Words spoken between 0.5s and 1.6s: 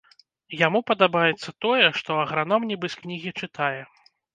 Яму падабаецца